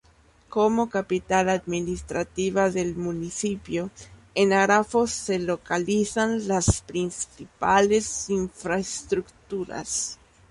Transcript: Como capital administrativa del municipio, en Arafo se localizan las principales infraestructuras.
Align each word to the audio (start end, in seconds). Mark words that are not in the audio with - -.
Como 0.49 0.89
capital 0.89 1.47
administrativa 1.49 2.71
del 2.71 2.95
municipio, 2.95 3.91
en 4.33 4.51
Arafo 4.51 5.05
se 5.05 5.37
localizan 5.37 6.47
las 6.47 6.81
principales 6.81 8.27
infraestructuras. 8.31 10.17